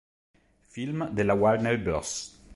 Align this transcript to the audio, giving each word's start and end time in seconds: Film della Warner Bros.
Film 0.69 1.11
della 1.11 1.35
Warner 1.35 1.79
Bros. 1.79 2.39